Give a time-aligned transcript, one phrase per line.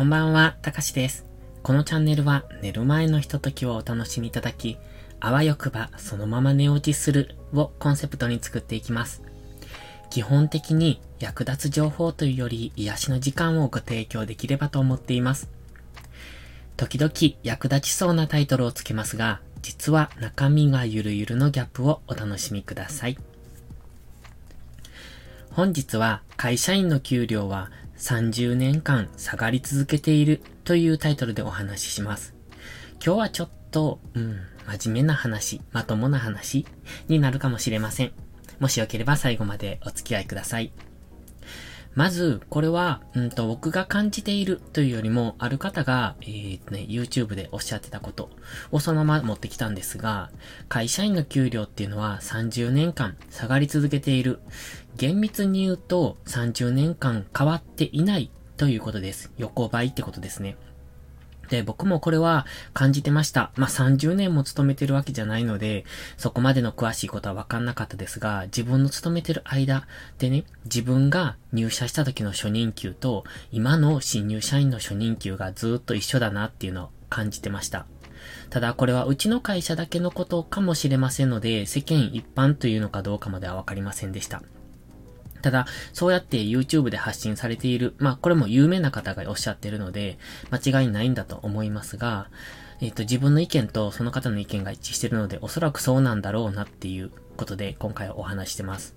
[0.00, 1.26] こんばんは、たかしです。
[1.62, 4.78] このチャンネルは寝る前のひとときをお楽しみいただき、
[5.20, 9.22] あわよくばそのまま寝落ちするをコンセプトに作っていきます。
[10.08, 15.50] 基本的に役立つ情報というより癒しの時間をご提供できればと思っています。
[16.78, 17.12] 時々
[17.42, 23.18] 役立ちそうなタイトルをつけますが、実は中身がゆるゆるのギャップをお楽しみください。
[25.50, 32.34] 本日は会社員の給料は30年間下がり続けているというタイトルでお話しします。
[33.04, 34.40] 今日はちょっと、うん、
[34.78, 36.66] 真面目な話、まともな話
[37.08, 38.12] になるかもしれません。
[38.58, 40.72] もしよければ最後までお付き合いください。
[41.94, 48.30] まず、これは、うんと、僕が感じているというよりも、ある方が、えー、ね、YouTube でおっしゃってたこと
[48.70, 50.30] をそのまま持ってきたんですが、
[50.68, 54.38] 会社員の給料っていうのは30年間下がり続けている。
[54.96, 59.32] 厳密に言うと、30年間変わっていないということです。
[59.36, 60.56] 横ばいってことですね。
[61.50, 63.50] で、僕もこれは感じてました。
[63.56, 65.84] まあ、30年も勤めてるわけじゃないので、
[66.16, 69.86] そこまでの詳しいことはわかんなかったですが、自分の勤めてる間
[70.18, 77.84] でね、自分が入社した時の初任給と、今の新入社員の初任給がずっと一緒だなっていうのを感じてました。
[78.48, 84.42] ただこれはうちの会社だけのことかもしれませんので、世間一般というのかどうかまではわかりませんでした。
[85.40, 90.18] ただ、そうやって YouTube で発信されている、まあこれも有名な方がおっしゃってるので、
[90.50, 92.28] 間違いないんだと思いますが、
[92.80, 98.94] えっ、ー、と、自分の意見とその方の意見が一致してるので、おそらくそうなんだろうなっていうことで、今回はお話してます。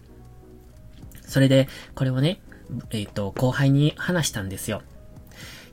[1.28, 2.40] それで、これをね、
[2.92, 4.82] えっ、ー、と、後輩に話したんですよ。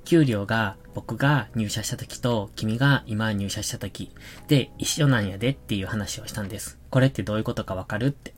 [0.04, 4.10] 給料が僕が入社した時と君が今入社した時
[4.48, 6.78] で一緒なんやでっていう話をしたんです。
[6.90, 8.34] これってどういうことかわかるって。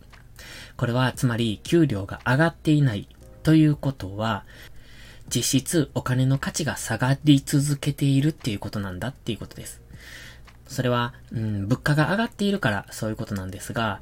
[0.77, 3.09] これはつまり給料が上がっていない
[3.43, 4.45] ということは、
[5.35, 9.81] 実質お金の価値が下がり続けているっていうことなんだっていうことです。
[10.67, 14.01] それは、うん、物価が上がっているからそういうことなんですが、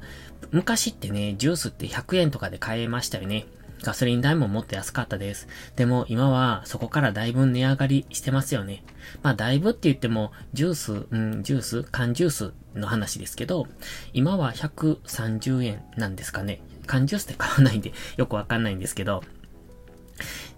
[0.51, 3.45] 昔ってね、ジュースって100円とかで買えましたよね。
[3.83, 5.47] ガソリン代ももっと安かったです。
[5.75, 8.83] でも今はそこからだいぶ値上がりしてますよね。
[9.23, 13.67] まあだいぶって言っても、ジュース、うん、ジュース、缶ジュースの話ですけど、
[14.13, 16.61] 今は130円なんですかね。
[16.87, 19.23] 缶ジュースって買わないんで よくわかんないんですけど、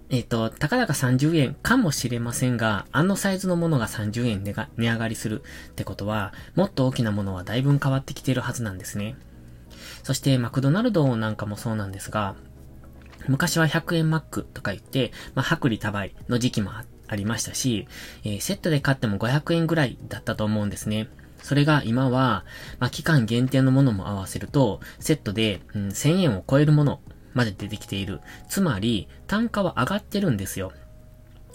[0.09, 9.15] えっ、ー、と、たかだか30円かもしれませんが、あのサイズのものが30円値が値上がりするってことは、もっと大きなものはだいぶ変わってきてるはずなんですね。
[10.03, 12.35] そして、マクドナルドなんかもそうなんですが、
[13.27, 16.71] 昔は100円マックとか言って、まあ、薄利多売の時期も
[17.07, 17.87] ありましたし、
[18.23, 21.07] えー、セットで買っても500円ぐらいだったと思うんですね。
[21.43, 22.45] それが今は、
[22.79, 27.01] まあ、期間限定のものも合わせると、セットで、うん、1000円を超えるもの
[27.33, 28.21] まで出てきている。
[28.47, 30.71] つまり、単価は上がってるんですよ。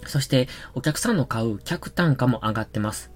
[0.05, 3.11] そして、お客さんの買う客単価も上がってます。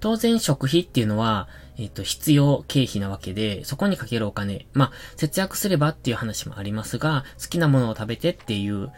[0.00, 8.90] 当然食費っていうのは、えっ、と、必要経費なわけで、そこにかけるお金、まあ、節約すればっていう話もありますが、好きなものを食べてっていう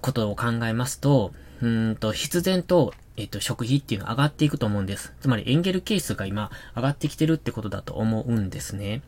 [0.00, 5.12] ことを考えますと、うんと、必然と、えっ、と、食費っていうのは上がっていくと思うんです。
[5.20, 9.02] つまり、エンゲル係数が今、上がってきてるってことだと思うんですね。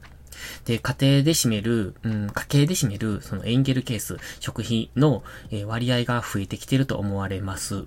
[0.65, 7.84] で、家庭で占める、うん、家計で占める、そのエンゲル係数、食費の、え、割合が増えてきてると思われます。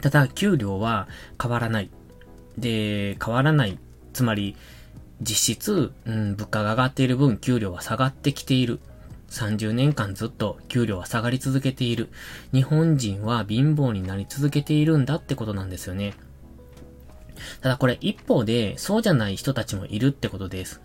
[0.00, 1.08] ただ、給料は
[1.40, 1.90] 変わらない。
[2.56, 3.78] で、変わらない
[4.14, 4.56] つまり、
[5.20, 8.78] 実質、うん、物価が上がっている分、給料は下がってきている。
[9.34, 12.08] 30年間ずっと給料は下がり続けている。
[12.52, 16.14] 日本人は貧乏になり続けているんだってことなんですよね。
[17.60, 20.80] ただこれ一方で、そうじゃない人たちもいるってことです。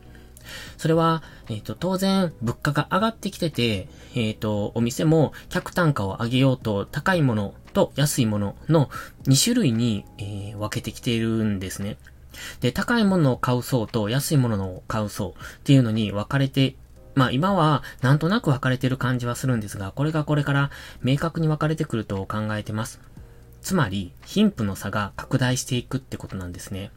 [0.77, 8.89] それは、えっ、ー、と、当然、物価が上がってきてて、えっ、ー、と、お店も客単価を上げようと、高いものと安いものの
[9.25, 11.97] 2種類に、えー、分けてきているんですね。
[12.61, 16.75] で、高いものを買う層と安いものを買う層っていうのに分かれて、
[17.19, 20.71] まあ今はなんとなく分かれてる感じはするんですが、これがこれから
[21.03, 23.01] 明確に分かれてくると考えてます。
[23.61, 26.91] つまり、貧富の差が拡大していくってことなんですね。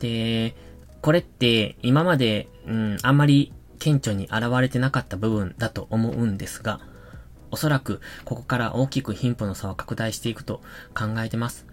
[0.00, 0.56] で、
[1.02, 6.80] これって今まで、うん、あんまり顕著に現れてなかった部分だと思うんですが、
[7.52, 10.60] おそらくここから大きく貧富の差は拡大していくと
[10.96, 11.64] 考えてます。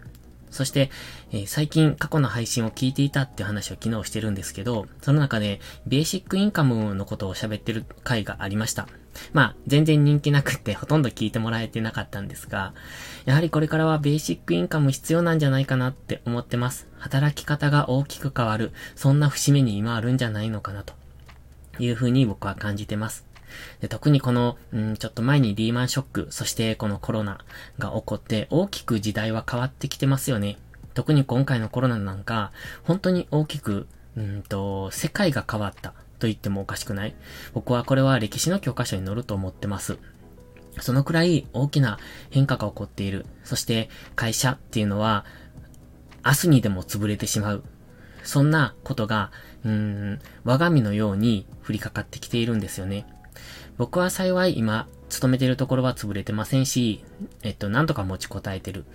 [0.52, 0.92] そして、
[1.32, 8.88] えー、最近過去の配信を聞いていたって話を昨日してるんですけど、その中でベーシックインカムのことを喋ってる回がありました。
[9.34, 12.74] まあ、全然人気なくってほとんど聞いてもらえてなかったんですが、
[13.26, 16.88] やはりこれからはベーシックインカム必要なんじゃないかなって思ってます。
[16.98, 20.94] 働き方が大きく変わる、そんな節目に今あるんじゃないのかなと
[21.80, 23.31] いうふうに僕は感じてます。
[23.80, 27.40] で特にこの、うん、ちょっと前にリーマンショック、そしてこのコロナ
[27.80, 30.58] が起こって大きく時代は変わってきてますよね。
[30.94, 32.52] 特に今回のコロナなんか、
[32.84, 33.88] 本当に大きく、
[34.18, 37.16] うんと、世界が変わったと言ってもおかしくない
[37.54, 39.98] 僕はこれは歴史の教科書に載ると思ってます。
[40.80, 42.00] そのくらい大きな
[42.30, 43.26] 変化が起こっている。
[43.44, 45.26] そして会社っていうのは
[46.26, 47.64] 明日にでも潰れてしまう。
[48.24, 49.32] そんなことが、
[49.66, 53.06] うん、我が身のように降りかかってきているんですよね。
[53.78, 57.04] 僕は幸い今、勤めてるところは潰れてませんし、
[57.44, 58.86] えっと、なんとか持ちこたえてる。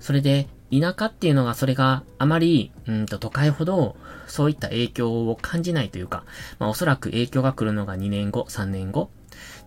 [0.00, 3.96] それで、田舎っていうのがそれがあまり、うんと都会ほど、
[4.26, 6.24] そういった影響を感じないというか、
[6.58, 9.10] まあおそらく影響が来るのが2年後、3年後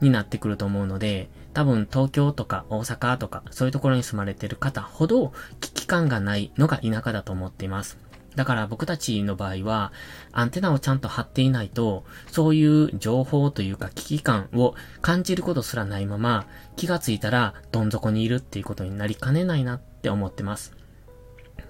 [0.02, 8.09] になってくると思うので、多分東京とか大阪とかそういうところに住まれてる方ほど危機感がないのが田舎だと思っています。
[8.36, 9.92] だから僕たちの場合は、
[10.32, 16.46] アンテナをちゃんと張っていないと、そういう情報というか危機感を感じることすらないまま、
[16.76, 20.74] 気がついたらどん底にいるっていうことになりかねないなって思ってます。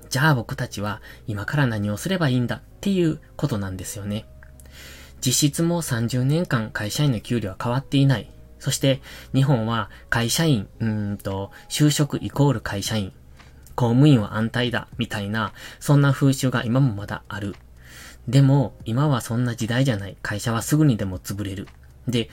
[0.10, 4.26] じゃあ僕たちは今から何をすればいいんだっていうことなんですよね。
[5.22, 8.32] 実質も30年間会社員の給料は変わっていない。
[8.60, 9.02] そして、
[9.34, 13.14] 日本は会社員、うんと、就職イコール会社員。
[13.80, 17.56] 公務員は安泰だ、みたいな、そんな風習が今もまだある。
[18.28, 20.18] でも、今はそんな時代じゃない。
[20.22, 21.66] 会社はすぐにでも潰れる。
[22.06, 22.30] で、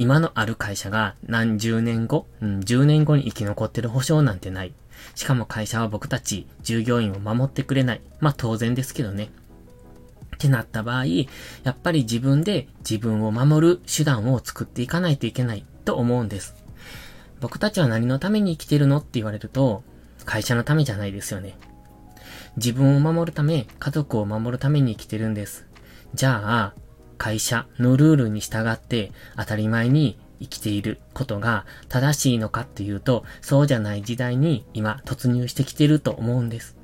[0.00, 4.72] 今のある会社が何十年後、うん、10年後に生き残ってる保証なんてない。
[5.14, 8.00] しかも会社は僕たち、従業員を守ってくれない。
[8.18, 9.30] まあ当然ですけどね。
[10.34, 11.26] ってなった場合、や
[11.70, 16.56] っぱり自分で自分を守る手段を作っていかないといけないと思うんです。
[17.38, 18.96] 僕たちは何のために生きてるの？
[18.98, 19.84] って言われると、
[20.28, 21.56] 会社のためじゃないですよね。
[22.58, 25.66] 自分を守るため、家族を守るために生きてるんです。
[26.12, 26.74] じゃあ、
[27.16, 36.76] 会社のルールに従って当たり前に生きていることが正しいのかっていうと、そうじゃない時代に今突入してきてると思うんです。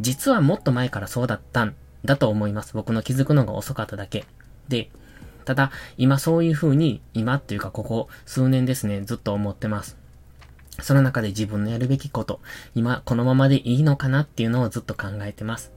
[0.00, 2.74] 実はもっと前からそうだったんだと思います。
[2.74, 4.26] 僕の気づくのが遅かっただけ。
[4.66, 4.90] で、
[5.44, 10.07] ただ、今そういう風に、今っていうかここ数年ですね、ずっと思ってます。
[10.80, 12.40] その中で自分のやるべきこと、
[12.74, 15.72] 今このままでいいのかなっていうのをずっと考えてます。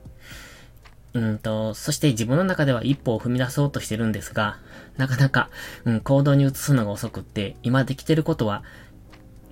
[1.13, 4.59] うんと、そして自分の中では一歩を踏み出そうとしてるんですが、
[4.97, 5.49] なかなか、
[5.83, 8.63] うん、行動に移すのが遅くって、今できてることは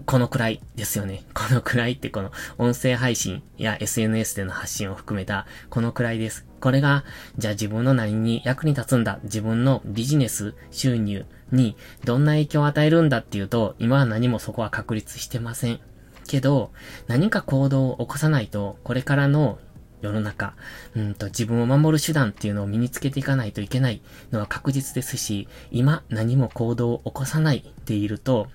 [0.06, 1.24] このくらいですよね。
[1.34, 6.45] このくらいってこの音声配信や SNS での発信を含めたこのくらいです。
[6.60, 7.04] これが、
[7.38, 11.75] じゃあ自分の何に役に立つんだ、自分のビジネス、収入に
[12.06, 15.80] どんな影響を与えるんだっていうと、今は何もそこは確立してません。
[16.28, 16.72] けど、
[17.07, 19.60] 何か行動を起こさないと、これからの
[20.01, 20.54] 世の中、
[20.96, 24.01] うんと自分を守る手段っていうのを身につけていかないといけない
[24.31, 28.48] のは確実ですし、今何も行動を起こさないでいると、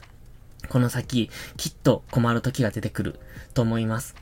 [0.69, 3.21] この先、きっと困る時が出てくる
[3.53, 4.15] と思います。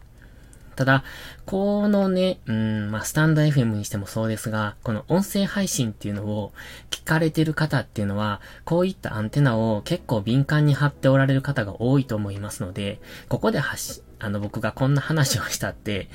[0.75, 1.05] ただ、
[1.45, 6.53] このね、うん、まあ、スタンド FM にしてもそうですが、この音声配信っていうのを
[6.91, 16.09] 聞かれてる方っていうのは、こういったアンテナを結構敏感に張っておられる方が多いと思いますので、ここで発し、あの、僕がこんな話をしたって、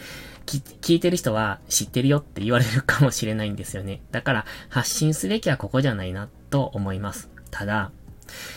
[0.46, 4.02] 聞いてる人は知ってるよって言われるかもしれないんですよね。
[4.12, 7.30] だから、発信すべきはここじゃないな、と思います。
[7.52, 7.92] ただ、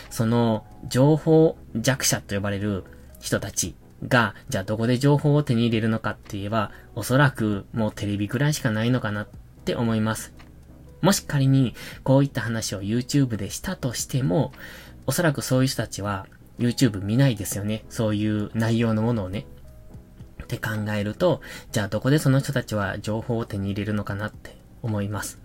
[0.08, 2.84] その、情報弱者と呼ばれる
[3.20, 3.75] 人たち
[4.07, 9.28] が、じゃあどこで情報を手に入れるのかって言えば、おそらくもうテレビくらいしかないのかなっ
[9.64, 10.33] て思います。
[11.02, 14.52] もし仮にこういった話を YouTube でしたとしても、
[15.07, 16.26] おそらくそういう人たちは
[16.59, 17.85] YouTube 見ないですよね。
[17.88, 19.47] そういう内容のものをね。
[20.42, 21.40] って考えると、
[21.73, 25.38] じゃあどこでその人たちは情報を手に入れるのかなって思います。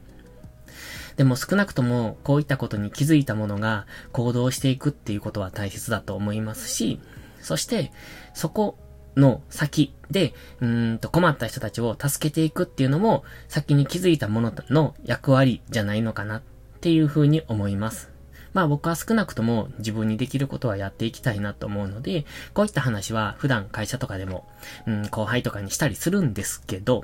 [1.15, 6.99] でも少なくともこういったことに気づいたものが行動していくっていうことは大切だと思いますし、
[7.45, 7.91] そして
[8.33, 8.77] そこ
[9.15, 16.41] の先で、うんと困った人たちを助けていくっていうのも先に気づいたものの役割じゃないのかなっ
[16.81, 18.11] ていうふうに思います。
[18.53, 24.47] まあ僕は少なくとも自分にできることはやっていきたいなと思うので、こういった話は普段会社とかでも、
[24.87, 27.03] うん、後輩とかにしたりするんですけど、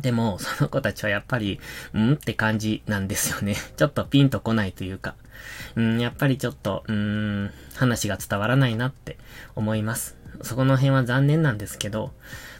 [0.00, 1.60] でも、その子たちはやっぱり、
[1.92, 2.12] うん？
[2.14, 3.56] って感じなんですよね。
[3.76, 5.14] ちょっとピンとこないというか。
[5.76, 9.18] うん、やっぱりちょっと、うん、話が伝わらないなって
[9.54, 10.16] 思います。
[10.42, 12.12] そこの辺は残念なんですけど、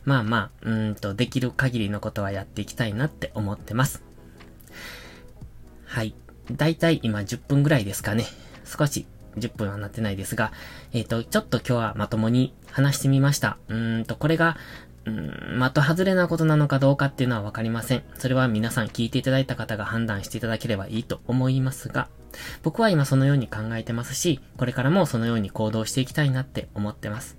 [0.05, 4.03] まあまあ、うんと、できる限りのことはやっていきたいなって思ってます。
[5.87, 6.15] はい。
[6.53, 8.27] だいたい今10分ぐらいですかね。
[8.65, 10.53] 少し10分はなってないですが、
[10.93, 13.59] えっ、ー、と、ちょっと今日はまともに話してみました。
[13.69, 14.57] うんと、これが
[15.07, 18.03] うん、的外れなことなのかどうかっていうのはわかりません。
[18.15, 22.09] それは皆さん聞いていただいた方が判断していただければいいと思いますが、
[22.63, 27.37] 僕は今そのように考えてますし、これからもそのように行動していきたいなって思ってます。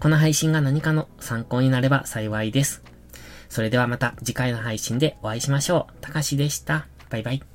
[0.00, 2.82] この配信が何かの参考になれば幸いです。
[3.48, 5.94] それではまた次回の配信でお会いしましょう。
[6.00, 6.86] たかしでした。
[7.10, 7.49] バイバイ。